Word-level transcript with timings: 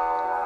you 0.00 0.37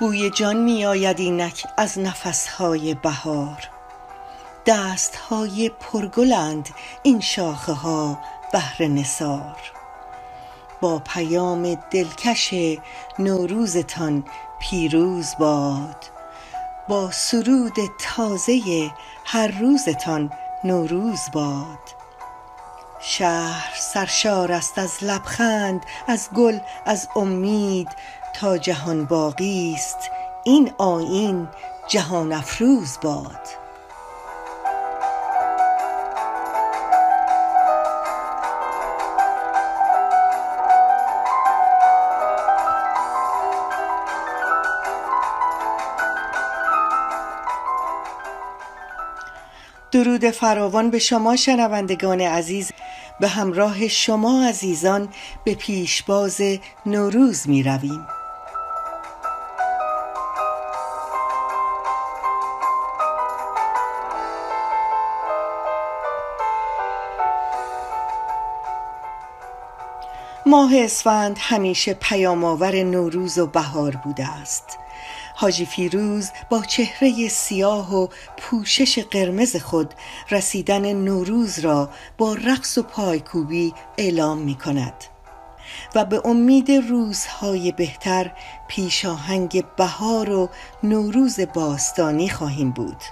بوی 0.00 0.30
جان 0.30 0.56
می 0.56 0.86
آید 0.86 1.20
اینک 1.20 1.66
از 1.76 1.98
نفس 1.98 2.48
های 2.48 2.94
بهار. 2.94 3.68
دست 4.66 5.16
های 5.16 5.68
پرگلند 5.80 6.68
این 7.02 7.20
شاخه 7.20 7.72
ها 7.72 8.18
بهر 8.52 8.82
نثار. 8.82 9.56
با 10.80 10.98
پیام 10.98 11.74
دلکش 11.74 12.54
نوروزتان 13.18 14.24
پیروز 14.60 15.34
باد. 15.38 16.04
با 16.88 17.10
سرود 17.10 17.76
تازه 18.00 18.90
هر 19.24 19.48
روزتان 19.60 20.32
نوروز 20.64 21.20
باد. 21.32 21.96
شهر 23.00 23.74
سرشار 23.78 24.52
است 24.52 24.78
از 24.78 24.92
لبخند 25.02 25.86
از 26.06 26.28
گل 26.34 26.58
از 26.86 27.08
امید. 27.16 27.88
تا 28.40 28.58
جهان 28.58 29.04
باقی 29.04 29.72
است. 29.76 30.10
این 30.44 30.72
آیین 30.78 31.48
جهان 31.88 32.32
افروز 32.32 32.98
باد. 33.02 33.40
درود 49.92 50.30
فراوان 50.30 50.90
به 50.90 50.98
شما 50.98 51.36
شنوندگان 51.36 52.20
عزیز. 52.20 52.72
به 53.20 53.28
همراه 53.28 53.88
شما 53.88 54.44
عزیزان 54.48 55.08
به 55.44 55.54
پیشباز 55.54 56.40
نوروز 56.86 57.48
می 57.48 57.62
رویم 57.62 58.06
ماه 70.48 70.70
اسفند 70.76 71.36
همیشه 71.40 71.94
پیام 71.94 72.44
آور 72.44 72.82
نوروز 72.82 73.38
و 73.38 73.46
بهار 73.46 73.96
بوده 73.96 74.28
است. 74.28 74.78
حاجی 75.34 75.66
فیروز 75.66 76.30
با 76.50 76.62
چهره 76.62 77.28
سیاه 77.28 77.96
و 77.96 78.08
پوشش 78.36 78.98
قرمز 78.98 79.56
خود 79.56 79.94
رسیدن 80.30 80.92
نوروز 80.92 81.58
را 81.58 81.90
با 82.18 82.34
رقص 82.34 82.78
و 82.78 82.82
پایکوبی 82.82 83.74
اعلام 83.98 84.38
می 84.38 84.54
کند 84.54 85.04
و 85.94 86.04
به 86.04 86.26
امید 86.26 86.72
روزهای 86.72 87.72
بهتر 87.72 88.32
پیشاهنگ 88.68 89.64
بهار 89.76 90.30
و 90.30 90.48
نوروز 90.82 91.40
باستانی 91.54 92.28
خواهیم 92.28 92.70
بود. 92.70 93.02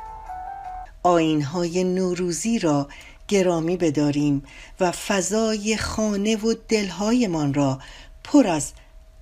آینهای 1.02 1.84
نوروزی 1.84 2.58
را 2.58 2.88
گرامی 3.28 3.76
بداریم 3.76 4.42
و 4.80 4.92
فضای 4.92 5.76
خانه 5.76 6.36
و 6.36 6.54
دلهایمان 6.68 7.54
را 7.54 7.78
پر 8.24 8.46
از 8.46 8.72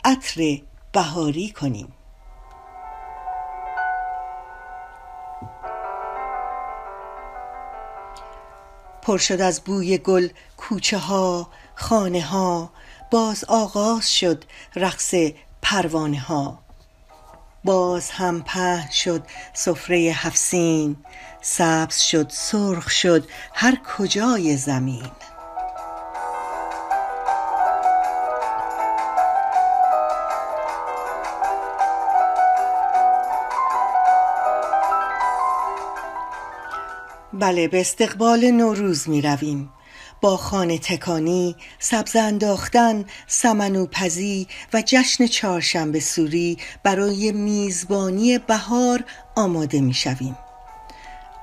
عطر 0.05 0.61
بهاری 0.93 1.51
کنیم. 1.51 1.93
پر 9.03 9.19
شد 9.19 9.41
از 9.41 9.61
بوی 9.61 9.99
گل 9.99 10.29
کوچه 10.57 10.99
ها 10.99 11.49
خانه 11.75 12.23
ها 12.23 12.71
باز 13.11 13.45
آغاز 13.45 14.15
شد 14.15 14.45
رقص 14.77 15.15
پروانه 15.63 16.21
ها. 16.21 16.59
باز 17.65 18.11
هم 18.11 18.43
پهن 18.43 18.91
شد 18.91 19.23
سفره 19.53 19.97
هفسین 19.97 20.97
سبز 21.41 21.99
شد 21.99 22.27
سرخ 22.31 22.91
شد 22.91 23.29
هر 23.55 23.79
کجای 23.99 24.57
زمین. 24.57 25.11
بله 37.33 37.69
به 37.69 37.81
استقبال 37.81 38.51
نوروز 38.51 39.09
می 39.09 39.23
رویم. 39.23 39.71
با 40.23 40.37
خانه 40.37 40.79
تکانی 40.79 41.57
سبزه 41.79 42.21
انداختن 42.21 43.05
سمنوپزی 43.27 44.49
و 44.73 44.83
جشن 44.87 45.27
چهارشنبه 45.27 46.01
سوری 46.01 46.59
برای 46.83 47.33
میزبانی 47.33 48.39
بهار 48.39 49.05
آماده 49.37 49.81
می 49.81 49.95
شویم 49.95 50.37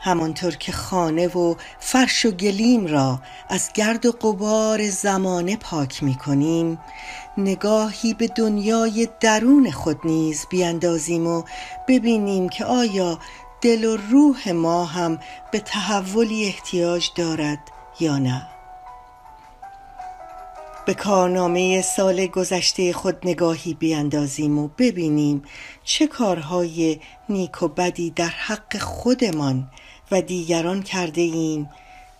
همانطور 0.01 0.55
که 0.55 0.71
خانه 0.71 1.27
و 1.27 1.55
فرش 1.79 2.25
و 2.25 2.31
گلیم 2.31 2.87
را 2.87 3.19
از 3.49 3.69
گرد 3.73 4.05
و 4.05 4.11
غبار 4.11 4.89
زمانه 4.89 5.57
پاک 5.57 6.03
می 6.03 6.15
کنیم 6.15 6.79
نگاهی 7.37 8.13
به 8.13 8.27
دنیای 8.27 9.09
درون 9.19 9.71
خود 9.71 9.99
نیز 10.03 10.45
بیندازیم 10.49 11.27
و 11.27 11.43
ببینیم 11.87 12.49
که 12.49 12.65
آیا 12.65 13.19
دل 13.61 13.85
و 13.85 13.97
روح 13.97 14.51
ما 14.51 14.85
هم 14.85 15.19
به 15.51 15.59
تحولی 15.59 16.45
احتیاج 16.45 17.09
دارد 17.15 17.59
یا 17.99 18.17
نه. 18.17 18.58
به 20.85 20.93
کارنامه 20.93 21.81
سال 21.81 22.27
گذشته 22.27 22.93
خود 22.93 23.17
نگاهی 23.27 23.73
بیندازیم 23.73 24.59
و 24.59 24.67
ببینیم 24.77 25.43
چه 25.83 26.07
کارهای 26.07 26.99
نیک 27.29 27.63
و 27.63 27.67
بدی 27.67 28.09
در 28.09 28.29
حق 28.29 28.77
خودمان 28.77 29.71
و 30.11 30.21
دیگران 30.21 30.83
کرده 30.83 31.21
ایم 31.21 31.69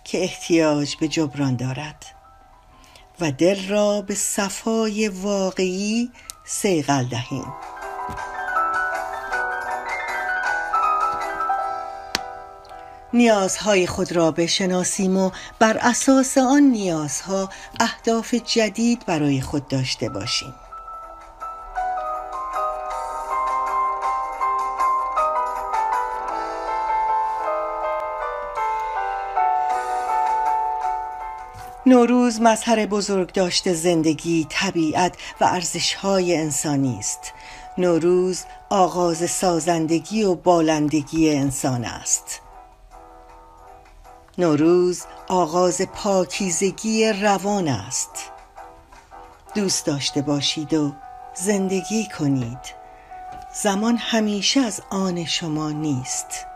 که 0.04 0.22
احتیاج 0.22 0.96
به 0.96 1.08
جبران 1.08 1.56
دارد. 1.56 2.06
و 3.20 3.32
دل 3.32 3.68
را 3.68 4.02
به 4.02 4.14
صفای 4.14 5.08
واقعی 5.08 6.10
سیغل 6.44 7.04
دهیم. 7.04 7.52
نیازهای 13.12 13.86
خود 13.86 14.12
را 14.12 14.30
بشناسیم 14.30 15.16
و 15.16 15.30
بر 15.58 15.78
اساس 15.80 16.38
آن 16.38 16.62
نیازها 16.62 17.50
اهداف 17.80 18.34
جدید 18.34 19.06
برای 19.06 19.40
خود 19.40 19.68
داشته 19.68 20.08
باشیم. 20.08 20.54
نوروز 31.86 32.40
مظهر 32.40 32.86
بزرگ 32.86 33.32
داشته 33.32 33.74
زندگی، 33.74 34.46
طبیعت 34.50 35.16
و 35.40 35.44
ارزشهای 35.44 36.36
انسانی 36.36 36.98
است. 36.98 37.32
نوروز 37.78 38.44
آغاز 38.70 39.30
سازندگی 39.30 40.22
و 40.22 40.34
بالندگی 40.34 41.30
انسان 41.30 41.84
است. 41.84 42.40
نوروز 44.40 45.02
آغاز 45.28 45.82
پاکیزگی 45.82 47.12
روان 47.12 47.68
است. 47.68 48.10
دوست 49.54 49.86
داشته 49.86 50.22
باشید 50.22 50.74
و 50.74 50.92
زندگی 51.34 52.08
کنید. 52.18 52.58
زمان 53.62 53.96
همیشه 53.96 54.60
از 54.60 54.80
آن 54.90 55.24
شما 55.24 55.70
نیست. 55.70 56.46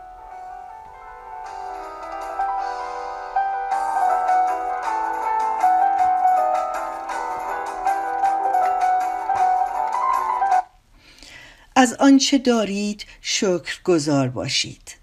از 11.75 11.93
آنچه 11.93 12.37
دارید 12.37 13.05
شکر 13.21 13.81
گذار 13.83 14.27
باشید. 14.27 14.95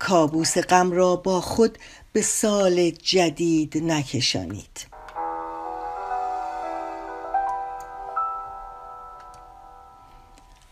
کابوس 0.00 0.58
غم 0.58 0.92
را 0.92 1.16
با 1.16 1.40
خود 1.40 1.78
به 2.12 2.22
سال 2.22 2.90
جدید 2.90 3.78
نکشانید. 3.84 4.86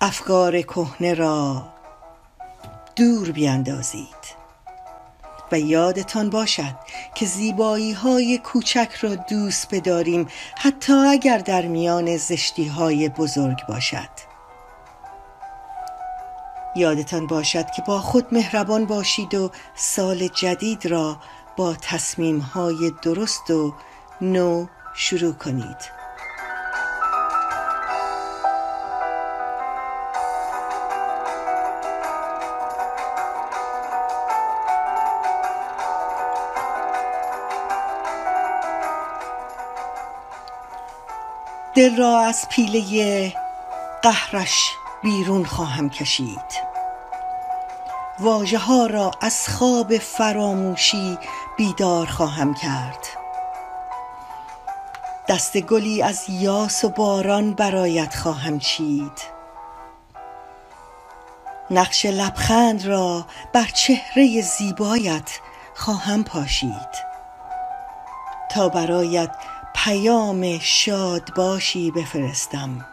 افکار 0.00 0.62
کهنه 0.62 1.14
را 1.14 1.68
دور 2.96 3.30
بیندازید 3.30 4.38
و 5.52 5.58
یادتان 5.58 6.30
باشد 6.30 6.74
که 7.14 7.26
زیبایی 7.26 7.92
های 7.92 8.38
کوچک 8.38 8.90
را 9.00 9.14
دوست 9.14 9.74
بداریم 9.74 10.28
حتی 10.56 10.92
اگر 10.92 11.38
در 11.38 11.62
میان 11.62 12.16
زشتی 12.16 12.64
های 12.68 13.08
بزرگ 13.08 13.66
باشد. 13.66 14.27
یادتان 16.78 17.26
باشد 17.26 17.70
که 17.76 17.82
با 17.86 17.98
خود 18.00 18.26
مهربان 18.32 18.86
باشید 18.86 19.34
و 19.34 19.50
سال 19.74 20.28
جدید 20.28 20.86
را 20.86 21.16
با 21.56 21.74
تصمیم 21.74 22.38
های 22.38 22.92
درست 23.02 23.50
و 23.50 23.74
نو 24.20 24.66
شروع 24.94 25.32
کنید. 25.32 25.98
دل 41.74 41.96
را 41.96 42.20
از 42.20 42.48
پیله 42.48 43.34
قهرش 44.02 44.72
بیرون 45.02 45.44
خواهم 45.44 45.90
کشید. 45.90 46.67
واژه 48.20 48.58
ها 48.58 48.86
را 48.86 49.10
از 49.20 49.48
خواب 49.48 49.98
فراموشی 49.98 51.18
بیدار 51.56 52.06
خواهم 52.06 52.54
کرد. 52.54 53.06
دست 55.28 55.58
گلی 55.58 56.02
از 56.02 56.24
یاس 56.28 56.84
و 56.84 56.88
باران 56.88 57.54
برایت 57.54 58.14
خواهم 58.14 58.58
چید. 58.58 59.38
نقش 61.70 62.06
لبخند 62.06 62.86
را 62.86 63.26
بر 63.52 63.64
چهره 63.64 64.40
زیبایت 64.40 65.40
خواهم 65.74 66.24
پاشید. 66.24 67.08
تا 68.50 68.68
برایت 68.68 69.30
پیام 69.74 70.58
شاد 70.58 71.34
باشی 71.34 71.90
بفرستم. 71.90 72.86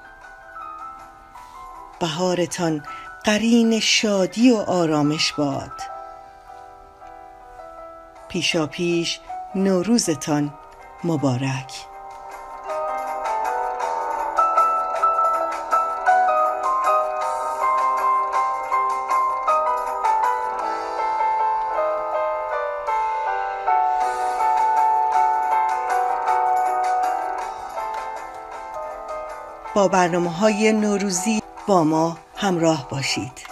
بهارتان 1.99 2.83
قرین 3.25 3.79
شادی 3.79 4.51
و 4.51 4.55
آرامش 4.57 5.33
باد. 5.33 5.71
پیشا 8.27 8.67
پیش 8.67 9.19
نوروزتان 9.55 10.53
مبارک. 11.03 11.73
با 29.75 29.87
برنامه 29.87 30.31
های 30.31 30.73
نوروزی 30.73 31.41
با 31.67 31.83
ما 31.83 32.24
همراه 32.35 32.89
باشید. 32.89 33.44